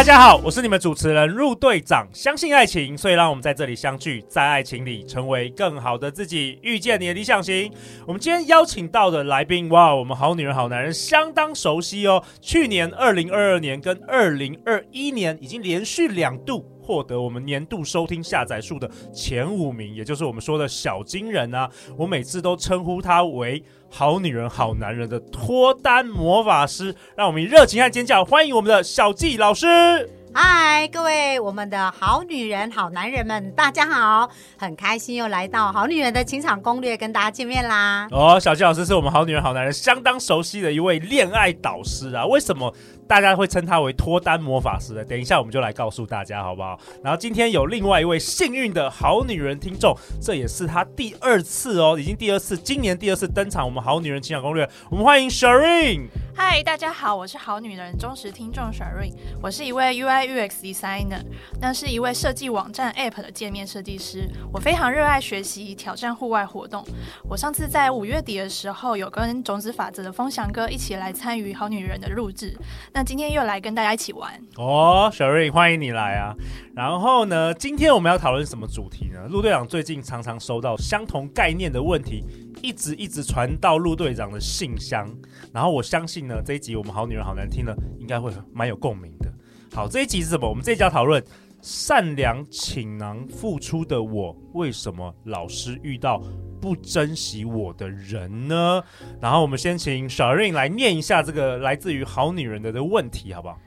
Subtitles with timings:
[0.00, 2.08] 大家好，我是你们主持人陆队长。
[2.10, 7.70] 相信爱情，所以让我们在这里相聚，在爱情里成为更好的自己，遇见你的理想型。
[8.06, 12.24] 我们今天邀请到的来宾，哇，我们好女人好男人相当熟悉哦。
[12.40, 21.70] 去年二零二二年跟二零二一年已经连续两度获得我们年度收听下载数的前五名，也就是我们说的小金人啊。
[21.96, 23.62] 我每次都称呼他为。
[23.88, 30.19] 好女人，好男人的脱单魔法师，让我们热情和尖叫欢迎我们的小季老师。
[30.32, 38.06] 嗨，各位我们的好女人、好男人们，大家好，很开心又来到好女人的情场攻略，跟大家见面啦。
[38.12, 42.72] 哦，小纪老师是我们好女人、好男人相当熟悉的一位恋爱导师啊，为什么？
[43.08, 46.78] 大家会称他为脱单魔法师呢，等一下我们就来告诉大家好不好？
[47.02, 53.64] 然后今天有另外一位幸运的好女人听众，这也是他第二次哦，已经第二次，今年第二次登场。
[53.64, 56.06] 我们好女人情场攻略，我们欢迎 Shireen。
[56.42, 61.20] 嗨，大家好，我是好女人忠实听众 Shireen，我是一位 UI UX designer，
[61.60, 64.26] 那是一位设计网站 App 的界面设计师。
[64.50, 66.82] 我非常热爱学习，挑战户外活动。
[67.28, 72.56] 我上次在五月底的时候，有跟种子法则的风翔哥一起来参与好女人的录制。
[72.94, 76.34] 那今天又来跟大家一起玩哦，Shireen，欢迎你来啊！
[76.74, 79.28] 然后呢，今天我们要讨论什么主题呢？
[79.28, 82.24] 陆队长最近常常收到相同概念的问题，
[82.62, 85.08] 一直一直传到陆队长的信箱。
[85.52, 89.32] 然后我相信呢，这一集我们好女人好难听呢，应该会蛮有共鸣的。
[89.72, 90.48] 好，这一集是什么？
[90.48, 91.22] 我们这一集要讨论
[91.62, 96.22] 善良倾囊付出的我，为什么老是遇到
[96.60, 98.82] 不珍惜我的人呢？
[99.20, 103.58] 然后我们先请 Shireen 来念一下这个来自于好女人的的问题，好不好？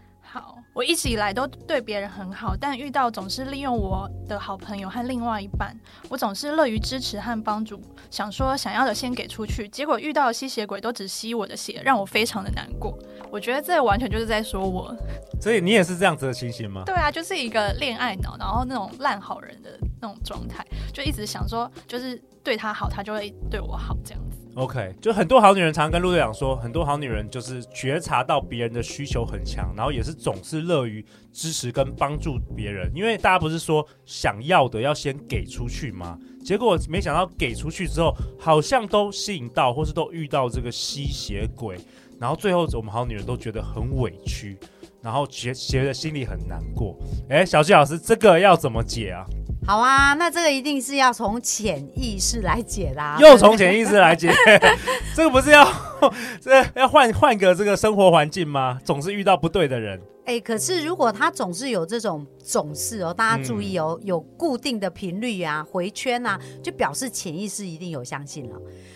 [0.74, 5.76] 好，我一直以来都对别人很好，但遇到总是利用我的好朋友和另外一半，
[6.10, 7.80] 我总是乐于支持和帮助，
[8.10, 12.98] 想说想要的先给出去，结果遇到的吸血鬼都只吸我的血，让我非常的难过。
[13.32, 14.96] 我觉得这完全就是在说我，
[15.42, 16.84] 所以你也是这样子的情形吗？
[16.86, 24.38] 对啊，就是一个恋爱脑，然后那种烂好人的那种状态，就一直想说，就是对他好，他就会对我好这样子。
[24.56, 36.20] OK，就很多好女人常常跟陆队长说，很多好女人就是觉察到别人的需求很强，然后也是总是乐于支持跟帮助别人，因为大家不是说想要的要先给出去吗？
[36.46, 41.80] 结果没想到给出去之后，好像都吸引到，或是都遇到这个吸血鬼，
[42.20, 44.56] 然后最后我们好女人都觉得很委屈，
[45.02, 46.96] 然后觉觉得心里很难过。
[47.28, 49.26] 哎，小纪老师，这个要怎么解啊？
[49.66, 53.18] 好啊，那这个一定是要从潜意识来解啦。
[53.20, 54.30] 又从潜意识来解，
[55.16, 55.66] 这个不是要
[56.42, 58.80] 这要换换个这个生活环境吗？
[58.84, 60.00] 总是遇到不对的人。
[60.26, 68.56] 哎、欸，可是如果他总是有这种总是哦，大家注意哦，嗯、有固定的频率啊，回圈啊，就表示潜意识一定有相信了。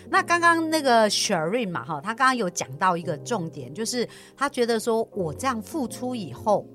[0.10, 4.08] 那刚刚那个 Shireen 嘛，哈，他刚刚有讲到一个重点，就是
[4.38, 6.66] 他觉得说我这样付出以后，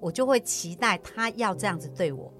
[0.00, 2.32] 我就会期待他要这样子对我。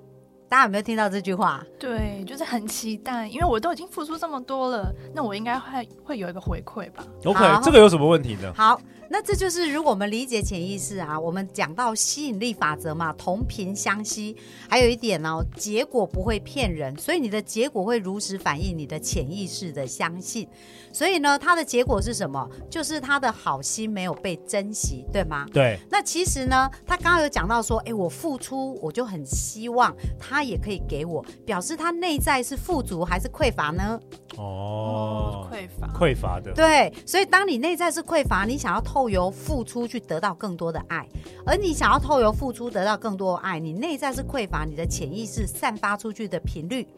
[0.49, 1.65] 大家有没有听到这句话？
[1.79, 8.53] 对，就是很期待，因为我都已经付出这么多了，那我应该会会有一个回馈吧？OK，这个有什么问题呢？
[8.57, 8.81] 好。
[9.09, 14.37] 那这就是如果我们理解潜意识啊，我们讲到吸引力法则嘛，同频相吸。
[14.69, 20.49] 还有一点呢、哦，结果不会骗人，所以你的结果会如实反映你的潜意识的相信。
[20.93, 22.49] 所以呢，它的结果是什么？
[22.71, 25.47] 就是他的好心没有被珍惜，对吗？
[25.53, 25.79] 对。
[25.91, 34.01] 那其实呢，他刚刚有讲到说，哎，我付出，我就很希望他也可以给我，表示他内在是富足还是匮乏呢？
[34.39, 36.53] 哦，匮乏，匮乏的。
[36.53, 41.07] 对，所以当你内在是匮乏，你想要透由付出去得到更多的爱，
[41.45, 46.89] 而你想要透由付出得到更多的爱，你内在是匮乏，你的潜意识散发出去的频率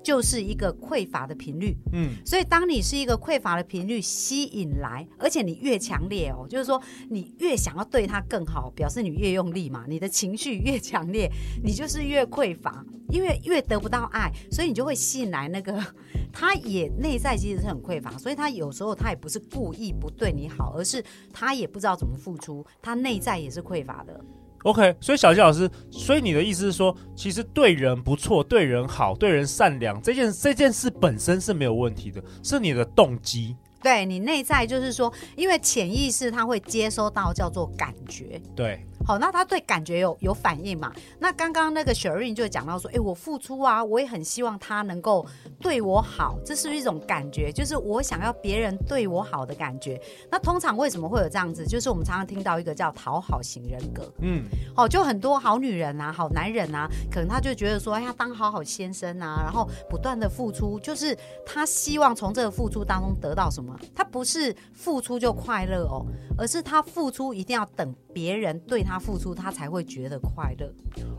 [0.00, 1.76] 就是一个匮乏的频率。
[1.92, 11.28] 嗯，所以当你是一个匮乏的频率吸引来，而且你越强烈哦，就是说你越想要对他更好，表示你越用力嘛，你的情绪越强烈，
[11.64, 15.84] 你就是越匮乏，因为越得不到爱，所以你就会吸引来那个。
[16.32, 24.20] 他也内在其实是很匮乏，所以他有时候他也不是故意不对你好，而是他也不知道怎么付出，他内在也是匮乏的。
[24.64, 33.56] OK，所以小纪老师，所以你的意思是说，其实对人不错、对人好、对人善良这件这件事本身是没有问题的，是你的动机。
[33.82, 38.38] 对，你内在就是说，因为潜意识他会接收到叫做感觉。
[38.54, 38.84] 对。
[39.06, 40.92] 好，那他对感觉有有反应嘛？
[41.18, 45.26] 那刚刚那个 Shireen 就讲到说，哎、欸，我付出啊，我也很希望他能够
[45.58, 50.00] 对我好，这是一种感觉，就是我想要别人对我好的感觉。
[50.30, 51.66] 那通常为什么会有这样子？
[51.66, 54.44] 就是我们常常听到一个叫讨好型人格，嗯，
[54.76, 63.74] 好，就很多好女人啊，好男人啊，可能他就觉得说，哎呀，当好好先生啊，然后不断的付出，就是他希望从这个付出当中得到什么？
[63.94, 66.04] 他不是付出就快乐哦，
[66.38, 70.72] 而是他付出一定要等别人对他付出，他才会觉得快乐。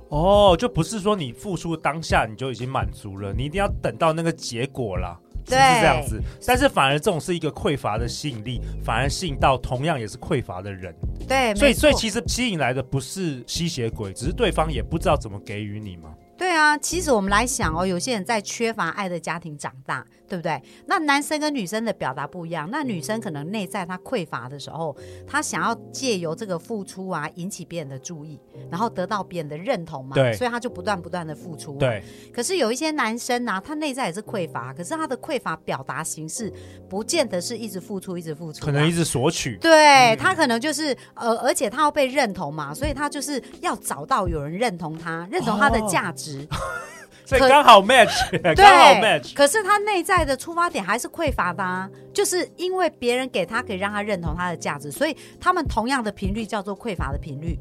[0.09, 5.19] 哦，就不是说你付出当下你就已经满足了，你一定要等到那个结果啦。
[5.43, 10.93] 对，是这样子，但是反而这种是一个匮乏的吸引力，反而吸引到同样也是匮乏的人。
[11.27, 16.13] 对，所以所以其实吸引来的不是吸血鬼，只是对方也不知道怎么给予你嘛。
[16.41, 20.59] 对啊，其实我们来想哦，有些人在缺乏爱的家庭长大，对不对？
[20.87, 24.97] 那男生跟女生的表达不一样，那女生可能内在她匮乏的时候，
[25.27, 28.39] 她想要借由这个付出啊，引起别人的注意，
[28.71, 31.77] 然后得到别人的认同嘛，对，所以她就不断不断的付出。
[31.77, 32.03] 对。
[32.33, 36.51] 可是有一些男生啊，他内在也是匮乏，可是他的匮乏表达形式
[36.89, 39.57] 不见得是一直付出，一直付出，可能一直索取。
[39.57, 46.29] 对，他可能就是呃，而且他要被认同嘛，所以他就是要找到有人认同他，认同他的价值。
[46.29, 46.30] 哦
[47.25, 49.33] 所以刚好 match， 刚好 match。
[49.33, 57.57] 可是他内在的出发点还是匮乏的啊，就是因为别人给他可以让他认同他的价值，所以他们同样的频率叫做匮乏的频率。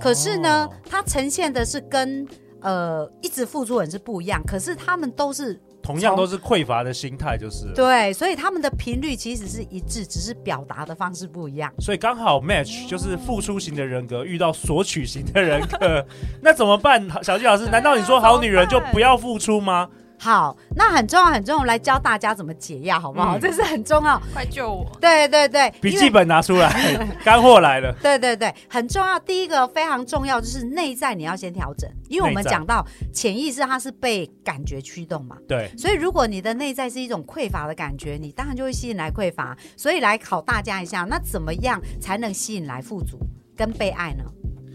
[0.00, 2.26] 可是呢，他呈现的是跟
[2.60, 5.60] 呃一直付出人是不一样，可是他们都是。
[5.82, 11.72] 同样都是匮乏的心态，就是对，所以他们的频率其实是一致，只是表达的方式不一样。
[11.80, 16.06] 所以刚好 match 就是付出型的人格遇到索取型的人格，
[16.40, 17.04] 那怎么办？
[17.22, 19.88] 小纪老师，难道你说好女人就不要付出吗？
[20.22, 23.36] 好，那很重要，很重要，来教大家怎么解压，好不好？
[23.36, 24.86] 嗯、这是很重要，快救我！
[25.00, 26.70] 对对对，笔记本拿出来，
[27.24, 27.92] 干货来了。
[28.00, 29.18] 对对对，很重要。
[29.18, 35.36] 第一个非常重要就是内在你要先调整，因为我们讲到潜意识它是被感觉驱动嘛。
[35.48, 39.56] 对，所以如果你的内在是一种匮乏的感觉，你当然就会吸引来匮乏。
[39.76, 43.18] 所以来考大家一下，那怎么样才能吸引来富足
[43.56, 44.22] 跟被爱呢？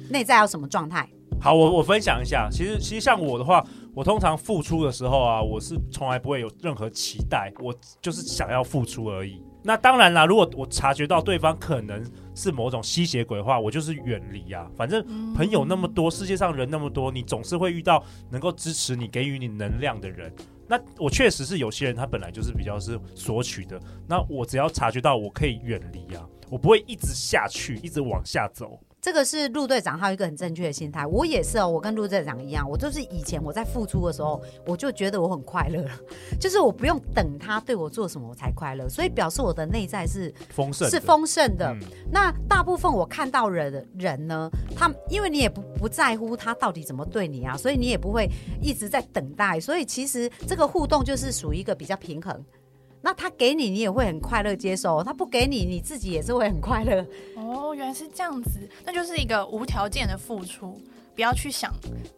[0.10, 1.08] 内在要什么状态？
[1.40, 2.50] 好，我我分享一下。
[2.52, 3.64] 其实其实像我的话。
[3.98, 9.42] 我通常付出的时候啊，我是从来不会有任何期待，我就是想要付出而已。
[9.64, 12.06] 那当然啦，如果我察觉到对方可能
[12.36, 14.70] 是某种吸血鬼的话，我就是远离啊。
[14.78, 15.04] 反正
[15.34, 20.32] 朋友那么多，世界上人那么多，你总是会遇到能够支持你、给予你能量的人。
[20.68, 23.82] 那我确实是有些人，他本来就是比较是索取的。
[24.08, 28.80] 那我只要察觉到，我可以远离啊，我不会一直下去，一直往下走。
[29.00, 31.06] 这个是陆队长，他有一个很正确的心态。
[31.06, 35.86] 我也是哦，我跟陆队长一样，我就是以前我在付出的时候，我就觉得我很快乐，
[36.40, 41.72] 就是我不用等他对我做什么我才快乐，所以表示我的内在是丰盛，是丰盛的。
[41.74, 41.80] 嗯、
[42.12, 48.28] 那大部分我看到人的人呢，他因为你也不不在乎他到底怎么对你啊，所以你也不会
[48.62, 52.44] 一直在等待，所以其实这个互动就是属于一个比较平衡。
[53.02, 57.06] 那他给你，你也会很快乐接受；他不给你，你自己也是会很快乐。
[57.36, 60.80] 哦，原来是这样子，那就是一个无条件的付出，
[61.16, 61.74] 不要去想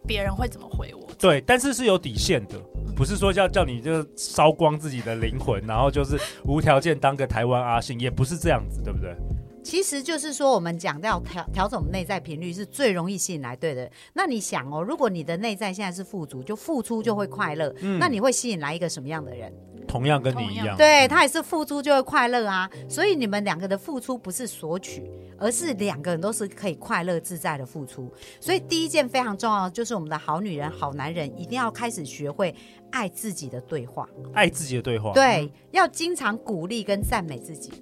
[0.06, 1.08] 别人会怎么回我。
[1.18, 2.58] 对，但是是有底线的，
[2.96, 9.14] 不是说叫叫你就烧光自己的灵魂，然后就是无条件当个台湾阿信，也不是这样子，对不对？
[9.62, 13.88] 其实就是说，我们讲到调调整内在频率是最容易吸引来对的。
[14.14, 19.52] 那你想哦，如果你的内在现在是富足，就付出就会快乐，嗯，那你会吸引来一个什么样的人？
[19.90, 28.08] 同样跟你一样，对，他也是付出就会快乐啊，所以你们两个的付出不是索取，而是两个人都是可以快乐自在的付出。
[28.38, 32.54] 所以第一件非常重要的就是我们的好女人、好男人一定要开始学会
[32.92, 37.72] 爱自己的对话，爱自己的对话，对，要经常鼓励跟赞美自己。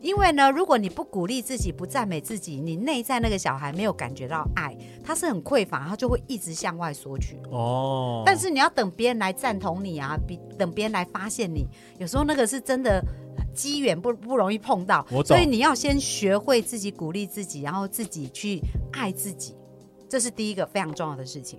[0.00, 7.36] 因为呢，如果你不鼓励自己，不赞美自己，你内在那个小孩没有感觉到爱，他是很匮乏，他就会一直向外索取。
[7.50, 8.22] 哦。
[8.26, 11.66] 但是你要等别人来赞同你啊，比等别人来发现你，
[11.98, 13.00] 有时候那个是真的
[13.54, 15.06] 机缘不不容易碰到。
[15.10, 15.22] 我。
[15.24, 18.60] 所以你要先学会自己鼓励自己，然后自己去
[18.92, 19.54] 爱自己，
[20.08, 21.58] 这是第一个非常重要的事情。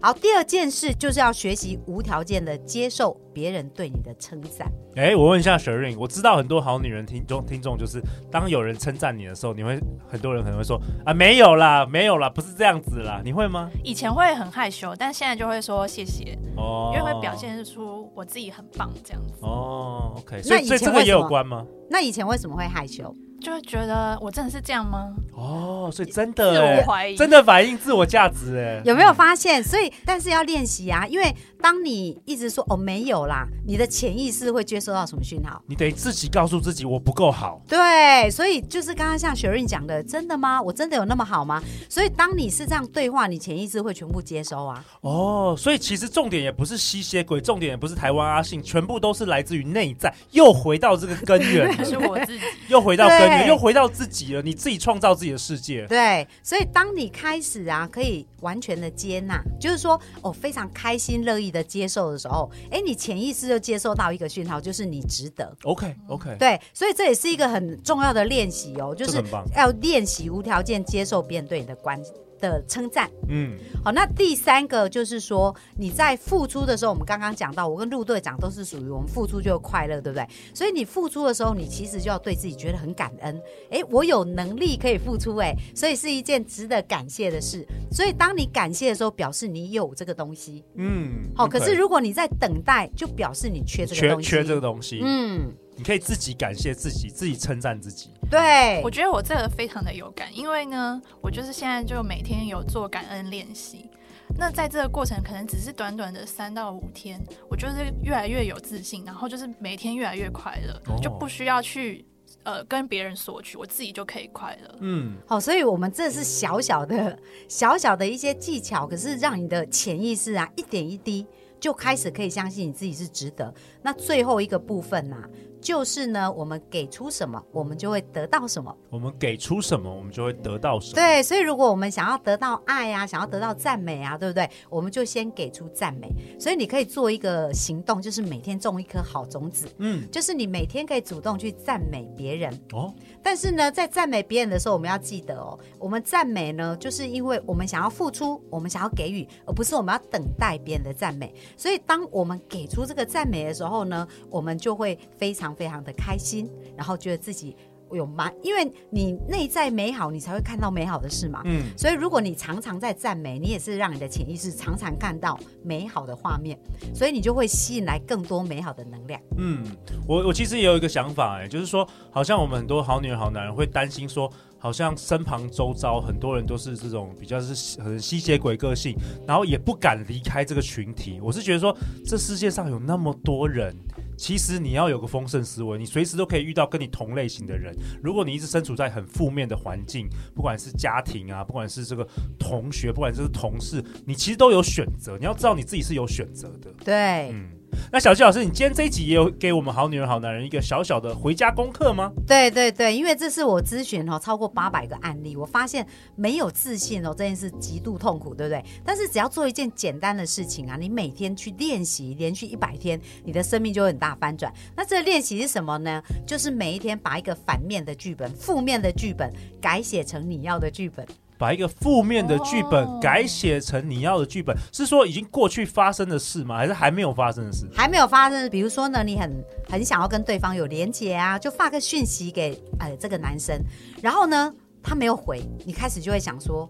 [0.00, 4.70] 好，第二件事就是要学习无条件的接受别人对你的称赞。
[4.94, 8.00] 哎，我问一下 Shireen，我知道很多好女人听众听众就是，
[8.30, 9.78] 当有人称赞你的时候，你会
[10.08, 13.68] 很多人可能会说啊，没有啦，没有啦，不是这样子啦，你会吗？
[13.82, 19.34] 以前会很害羞，但现在就会说谢谢，哦，因为会表现出我自己很棒这样子。
[19.42, 21.66] 哦，OK，所以所以这个也有关吗？
[21.90, 23.14] 那以前为什么会害羞？
[23.40, 25.14] 就会觉得我真的是这样吗？
[25.34, 29.62] 哦，所以真的自我怀疑，真的反映自我价值哎，有没有发现？
[29.62, 35.62] 所以但是要练习啊，因为当你一直说哦没有啦，你的潜意识会接收到什么讯号？
[35.66, 37.60] 你得自己告诉自己我不够好。
[37.68, 40.60] 对，所以就是刚刚像雪瑞讲的，真的吗？
[40.60, 41.62] 我真的有那么好吗？
[41.88, 44.84] 所以当你是这样对话，你潜意识会全部接收啊。
[45.00, 54.42] 哦，所以其实重点也不是吸血鬼，重点也不是台湾阿信，全部都是来自于内在，又回到这个根源， 是我自己，又回到根源，又回到自己了。
[54.42, 55.86] 你自己创造自己的世界。
[55.86, 65.56] 对，所以当你开始啊，可以完全的接纳，就是说，哦，非常开心乐意的接受的时候，哎，你潜意识就接受到一个讯号，就是你值得。
[65.64, 66.36] OK OK。
[66.38, 69.22] 对，所以这也是一个很重要的练习哦，就是
[69.56, 72.02] 要练习无条件接受别人对你的关
[72.40, 80.26] 的称赞，嗯，好，那第三个就是说你在付出的时候，我们刚刚讲到，我跟陆队长都是属于我们付出就快乐，对不对？
[80.54, 83.40] 所以你付出的时候，你其实就要对自己觉得很感恩，
[83.70, 87.66] 哎，我有能力可以付出，哎，所以是一件值得感谢的事。
[87.90, 91.46] 所以当你感谢的时候，表示你有这个东西，嗯，好。
[91.48, 95.52] 可是如果你在等待，就表示你缺这个东西，缺缺这个东西，嗯。
[95.78, 98.10] 你可以自己感谢自己，自己称赞自己。
[98.28, 103.88] 对，我觉得我这个非常的有感，因为呢，我就是现在就每天有做感恩练习。
[104.36, 112.04] 那在这个过程，可能只是短短的三到五天，我就是越来越有自信，然后就是每天越来越快乐，哦、就不需要去
[112.42, 114.74] 呃跟别人索取，我自己就可以快乐。
[114.80, 117.16] 嗯，好，所以我们这是小小的、
[117.48, 121.26] 小小的一些技巧，可是让你的潜意识啊一点一滴
[121.58, 123.52] 就开始可以相信你自己是值得。
[123.82, 125.28] 那最后一个部分呢、啊？
[125.60, 128.72] 就是呢，我们给出什么，我们就会得到什么。
[128.90, 130.94] 我们给出什么，我们就会得到什么。
[130.94, 134.48] 对，所以如果我们想要得到爱啊，想要得到赞美啊，对不对？
[134.70, 136.08] 我们就先给出赞美。
[136.38, 139.66] 所以你可以做一个行动，就是每天种一颗好种子。
[139.78, 142.54] 嗯，就是你每天可以主动去赞美别人。
[142.72, 151.34] 哦，但是呢，在赞美别人的时候，我们要记得哦，我们赞美呢，就是因为我们想要付出，我们想要给予，而不是我们要等待别人的赞美。
[151.56, 155.48] 所以，当我们给出这个赞美的时候呢，我们就会非常。
[155.58, 157.56] 非常的开心，然后觉得自己
[157.92, 161.42] 有蛮，因为你内在美好，你才会看到美好的事嘛。
[161.44, 166.58] 嗯，所以如果你常常在赞美，你也是让你的潜意识常常看到美好的画面，
[166.94, 169.20] 所以你就会吸引来更多美好的能量。
[169.36, 169.64] 嗯，
[170.06, 181.20] 我我其实也有一个想法，哎，就是说，好像我们很多好女人、好男人会担心说，好像身旁周遭很多人都是这种比较是很吸血鬼个性，然后也不敢离开这个群体。
[181.22, 183.74] 我是觉得说，这世界上有那么多人。
[184.18, 187.74] 其实你要有个丰盛思维，你随时都可以遇到跟你同类型的人。
[188.02, 192.06] 如果你一直身处在很负面的环境，不管是家庭啊，不管是这个
[192.38, 195.16] 同学，不管是同事，你其实都有选择。
[195.16, 196.70] 你要知道你自己是有选择的。
[196.84, 197.50] 对，嗯。
[197.90, 202.12] 那小纪老师，你今天这一集也有给我们好女人好男人一个小小的回家功课吗？
[202.26, 208.62] 对对对，因为这是我咨询哦超过八百个案例，我发现没有自信哦这件事极度痛苦，对不对？
[208.84, 214.52] 但是只要做一件简单的事情啊，你每天去练习，连续一百天，你的生命就会很大翻转。
[214.76, 216.02] 那这个练习是什么呢？
[216.26, 219.32] 就是每一天把一个反面的剧本、负面的剧本
[219.62, 221.06] 改写成你要的剧本。
[221.38, 226.56] 把一个负面的剧本改写成你要的剧本，哦、是说已经过去发生的事吗？
[226.56, 227.66] 还是还没有发生的事？
[227.72, 228.50] 还没有发生。
[228.50, 229.32] 比如说呢，你很
[229.70, 233.58] 很想要跟对方有连结啊，就发个讯息给呃这个男生，
[234.02, 234.52] 然后呢
[234.82, 236.68] 他没有回，你开始就会想说，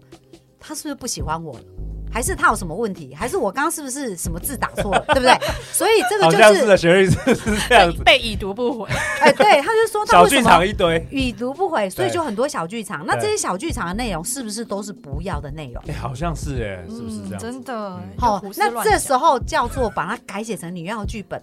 [0.59, 1.63] 他是不是不喜欢我了？
[2.11, 3.13] 还是他有什么问题？
[3.15, 5.03] 还是我刚刚是不是什么字打错了？
[5.13, 5.37] 对不对？
[5.71, 8.89] 所以这个就是好像是，学历是是这样子，被已读不回。
[9.21, 13.05] 哎，对，他就说小剧场一堆，已读不回，所以就很多小剧场。
[13.05, 15.83] 那这些小剧场的内容是不是都是不要的内容？
[15.87, 17.39] 哎，好像是哎，是不是这样？
[17.39, 17.99] 真的。
[18.17, 21.39] 好，那这时候叫做把它改写成你要的剧本。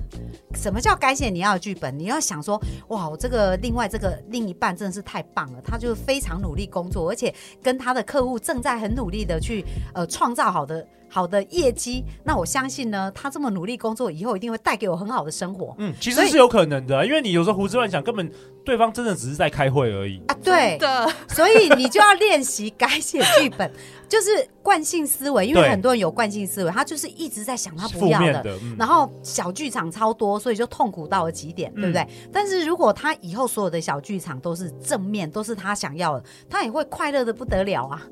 [0.54, 1.96] 什么叫改写你要的剧本？
[1.98, 7.32] 你要想说，哇，我这个另外这个另一半真的是太棒了，他就非常努力工作，而且
[7.62, 10.86] 跟他的客户正在很努力的去呃创造好的。
[11.08, 15.72] 好的业绩，那我相信呢，他这么努力工作，以后一定会带给我很好的生活。
[15.78, 18.28] 嗯，其实是有可能的，因为你有时候胡思乱想，根本
[18.64, 20.36] 对方真的只是在开会而已啊。
[20.42, 23.70] 对的，所以你就要练习改写剧本，
[24.08, 32.02] 就是惯性思维，因为很多人有惯性思维，他就是一直在想他不要的，的嗯、然后小剧场超多，所以就痛苦到了极点，对不对？
[32.02, 38.02] 嗯、但是如果他以后所有的小剧场都是正面，都是他想要的，他也会快乐的不得了啊。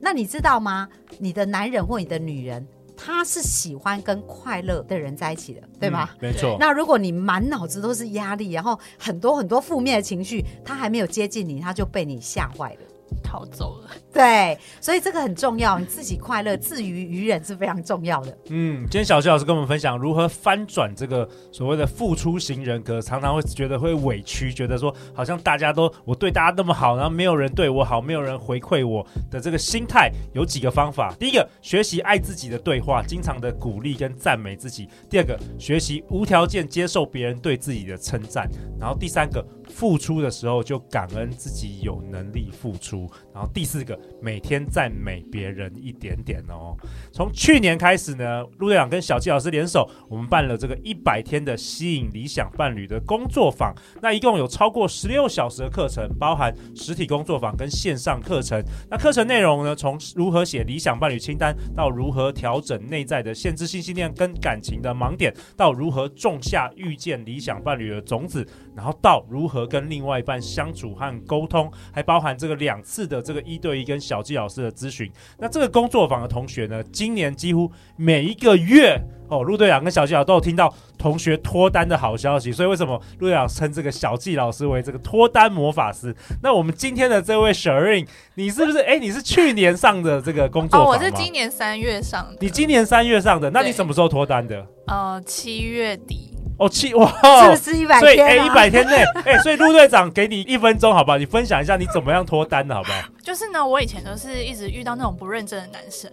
[0.00, 0.88] 那你知道吗？
[1.18, 6.08] 你的男人或你的女人，他是喜欢跟快乐的人在一起的，对吗？
[6.14, 6.56] 嗯、没错。
[6.58, 12.80] 那如果你满脑子都是压力，然后很多很多负面的情绪，他还没有接近你，他就被你吓坏了。
[13.22, 13.90] 逃走了。
[14.12, 18.38] 对，所以这个很重要，你自己快乐，自娱娱人是非常重要的。
[18.50, 31.12] 嗯，今天小徐老师跟我们分享如何翻转这个所谓的付出型人格，常常会觉得会委屈，觉得说好像大家都我对大家那么好，然后没有人对我好，没有人回馈我的这个心态，有几个方法。
[31.18, 38.44] 第一个，学习爱自己的对话，经常的鼓励跟赞美自己；第二个，学习无条件接受别人对自己的称赞；
[38.78, 39.44] 然后第三个。
[39.74, 46.76] 付出的时候就感恩自己有能力付出，然后第四个，每天赞美别人一点点哦。
[47.12, 58.62] 从去年开始呢，陆队长跟小纪老师联手，我们办了这个一百天的吸引理想伴侣的工作坊，那一共有超过十六小时的课程，包含实体工作坊跟线上课程。
[58.88, 69.64] 那课程内容呢，从如何写理想伴侣清单，到如何调整内在的限制性信念跟感情的盲点，到如何种下遇见理想伴侣的种子，然后到如何。
[69.64, 75.10] 跟另外一半相处和沟通，还包含这个两次的这个一对一跟小纪老师的咨询。
[75.38, 82.52] 那这个工作坊的同学呢，今年几乎每一个月哦，陆队长跟小纪老师都有听到同学脱单的好消息。
[82.52, 86.14] 所以为什么陆队长称这个小纪老师为这个脱单魔法师？
[86.42, 88.78] 那我们今天的这位 Shireen，你是不是？
[88.80, 90.86] 哎，你是去年上的这个工作坊？
[90.86, 92.36] 哦，我是今年三月上的。
[92.40, 94.66] 你今年三月上的，那你什么时候脱单的？
[94.86, 96.33] 呃，七月底。
[96.56, 97.06] 哦，七哇，
[97.42, 97.98] 是不是一百天？
[97.98, 98.00] 啊？
[98.00, 101.18] 所以哎，一百天内，哎，所以陆队长给你一分钟，好不好？
[101.18, 102.98] 你分享一下你怎么样脱单的，好不好？
[103.22, 106.10] 就是呢，我以前都是一直遇到那种不认真的男生，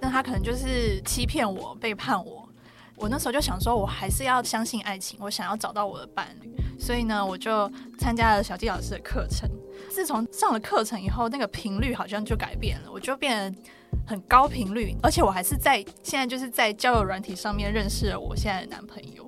[0.00, 2.46] 但他可能就是欺骗我、背叛我。
[2.96, 9.48] 我那时候就想说，我还是要相信爱情，我想要找到我的伴侣，所以呢，我就参加了小纪老师的课程。
[9.88, 13.58] 自从上了课程以后，那个频率好像就改变了，我就变得
[14.04, 19.27] 很高频率，而且我还是在现在就是在交友软体上面认识了我现在的男朋友。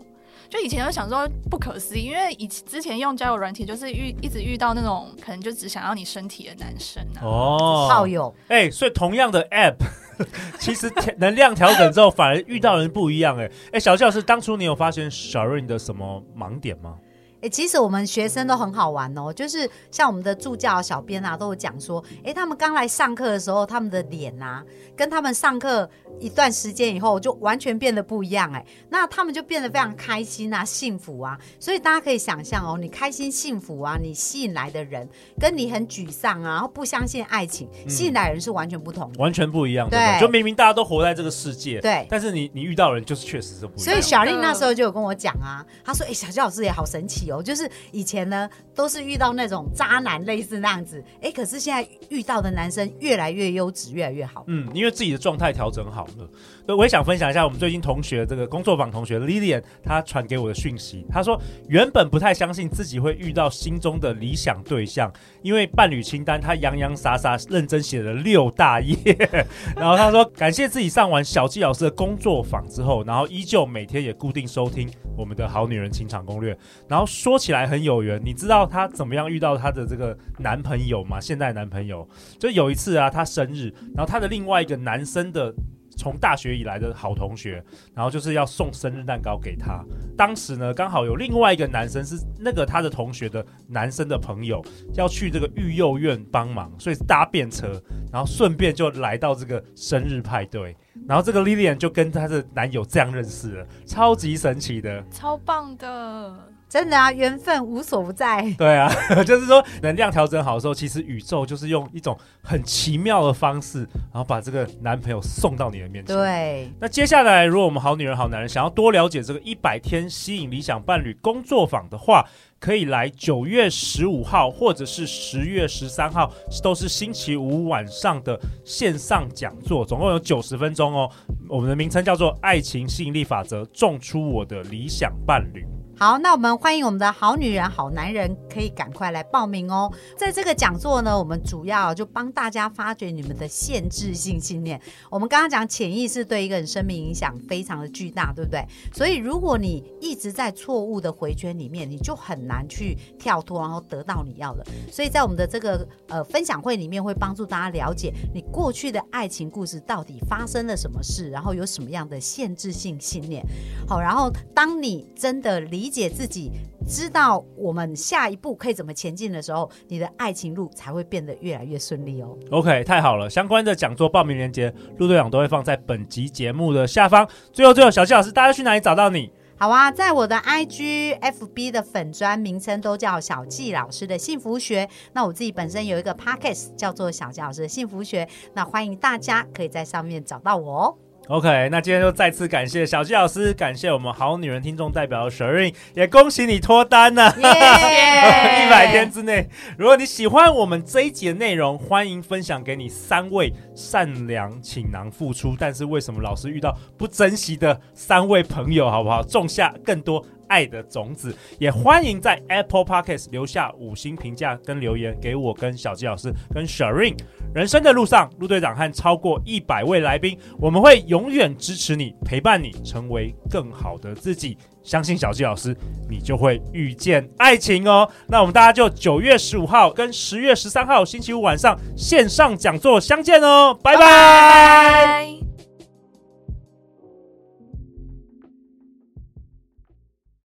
[0.51, 9.77] 就以前就想说不可思议，因为以之前用交友软体就是遇一直遇到那种可能就只想要你身体的男生啊，哦，炮友，哎，所以同样的 app，
[10.59, 16.97] 其实能量调整之后反而遇到人不一样，哎，哎，小纪老师，当初你有发现 Shireen 的什么盲点吗？
[17.43, 24.63] 哎，其实我们学生都很好玩哦，就是像我们的助教小编啊，都有讲说，哎，他们刚来上课的时候，他们的脸啊，
[24.95, 43.85] 跟他们上课一段时间以后，就完全变得不一样，哎，那他们就变得非常开心啊，幸福啊，所以大家可以想象哦，你开心幸福啊，你吸引来的人，跟你很沮丧啊，然后不相信爱情，吸引来的人是完全不同的，完全不一样的，对，就明明大家都活在这个世界，对，但是你你遇到的人就是确实是不一样。
[43.85, 54.45] 所以小丽那时候就有跟我讲啊，她说，哎，小纪老师也好神奇就是以前呢都是遇到那种渣男类似那样子，哎，可是现在遇到的男生越来越优质，越来越好。
[54.47, 56.29] 嗯，因为自己的状态调整好了。
[56.67, 61.05] 所以我也想分享一下我们最近同学这个工作坊同学 Lilian，她传给我的讯息。
[61.11, 68.97] 她说原本不太相信自己会遇到心中的理想对象，因为伴侣清单她洋洋洒洒认真写了六大页。
[69.75, 76.57] 然后她说感谢自己上完小纪老师的工作坊之后，然后依旧每天也固定收听我们的好女人情场攻略。
[76.87, 81.21] 然后说起来很有缘，你知道她怎么样遇到她的这个男朋友吗？
[81.21, 85.53] 现在男朋友就有一次啊，她生日，然后她的另外一个男生的。
[85.97, 87.63] 从大学以来的好同学，
[87.95, 89.85] 然后就是要送生日蛋糕给他。
[90.17, 97.79] 当时呢，刚好有另外一个男生是那个他的同学的男生的朋友，要去这个育幼院帮忙，所以搭便车，
[98.11, 100.75] 然后顺便就来到这个生日派对。
[101.07, 106.35] 然后这个 Lilian 就跟她的男友这样认识了，超级神奇的，超棒的。
[106.71, 108.49] 真的啊，缘分无所不在。
[108.57, 108.89] 对啊，
[109.27, 113.81] 就是说能量调整好的时候，其实宇宙就是用一种很奇妙的方式，
[114.13, 116.17] 然后把这个男朋友送到你的面前。
[116.17, 116.71] 对。
[116.79, 122.25] 那接下来，如果我们好女人好男人想要多了解这个一百天吸引理想伴侣工作坊的话，
[122.61, 131.11] 可以来九月十五号或者是十月十三号，都是星期五晚上的线上讲座，总共有九十分钟哦。
[131.49, 135.67] 我们的名称叫做《爱情吸引力法则》，种出我的理想伴侣。
[136.03, 139.93] 好，那我们欢迎我们的好女人、好男人，可以赶快来报名哦。
[140.17, 144.81] 在这个讲座呢，我们主要就帮大家发掘你们的限制性信念。
[145.11, 148.65] 我们刚刚讲潜意识对一个人生命影响非常的巨大，对不对？
[148.95, 154.65] 所以如果你一直在错误的回圈里面，你就很难去跳脱，然后得到你要的。
[154.91, 163.45] 所以在我们的这个呃分享会里面，会帮助大家了解你过去的爱情故事到底发生了什么事，然后有什么样的限制性信念。
[163.87, 166.53] 好，然后当你真的理理解自己，
[166.87, 172.39] 知道我们下一步可以怎么前进的时候，你的爱情路才会变得越来越顺利哦。
[172.51, 177.29] OK，太好了，相关的讲座报名链接，陆队长都会放在本集节目的下方。
[177.53, 179.33] 最后，最后，小纪老师，大家去哪里找到你？
[179.57, 184.89] 好啊，在我的 IG、FB 的粉砖名称都叫小纪老师的幸福学。
[185.13, 190.97] 那我自己本身有一个 Podcast 叫做小纪老师的幸福学，那欢迎大家可以在上面找到我哦。
[191.31, 198.89] OK，那今天就再次感谢小纪老师，感谢我们好女人听众代表 Shireen，也恭喜你脱单了， 一百!
[198.91, 199.49] 天之内。
[199.79, 209.23] 如果你喜欢我们这一集的内容，欢迎分享给你三位善良倾囊付出，但是为什么老是遇到不珍惜的三位朋友，好不好？
[209.23, 210.27] 种下更多。
[210.51, 217.17] 爱的种子，也欢迎在 Apple Podcast 留下五星评价跟留言给我跟小纪老师跟 Shireen。
[217.55, 224.59] 人生的路上，陆队长和超过一百位来宾，我们会永远支持你，陪伴你，成为更好的自己。
[224.83, 225.77] 相信小纪老师，
[226.09, 228.09] 你就会遇见爱情哦。
[228.27, 235.50] 那我们大家就九月十五号跟十月十三号星期五晚上线上讲座相见哦，拜拜。